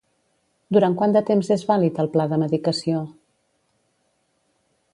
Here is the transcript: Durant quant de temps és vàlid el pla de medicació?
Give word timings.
Durant 0.77 0.95
quant 1.01 1.13
de 1.15 1.21
temps 1.27 1.51
és 1.55 1.65
vàlid 1.73 2.01
el 2.03 2.09
pla 2.15 2.25
de 2.31 2.39
medicació? 2.45 3.03